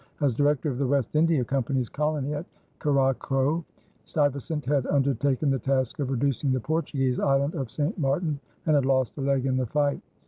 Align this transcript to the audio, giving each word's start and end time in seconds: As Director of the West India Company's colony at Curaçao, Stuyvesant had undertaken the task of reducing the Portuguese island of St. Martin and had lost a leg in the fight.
As 0.19 0.33
Director 0.33 0.67
of 0.71 0.79
the 0.79 0.87
West 0.87 1.15
India 1.15 1.45
Company's 1.45 1.87
colony 1.87 2.33
at 2.33 2.47
Curaçao, 2.79 3.63
Stuyvesant 4.03 4.65
had 4.65 4.87
undertaken 4.87 5.51
the 5.51 5.59
task 5.59 5.99
of 5.99 6.09
reducing 6.09 6.51
the 6.51 6.59
Portuguese 6.59 7.19
island 7.19 7.53
of 7.53 7.69
St. 7.69 7.95
Martin 7.99 8.39
and 8.65 8.73
had 8.73 8.85
lost 8.85 9.15
a 9.19 9.21
leg 9.21 9.45
in 9.45 9.57
the 9.57 9.67
fight. 9.67 10.01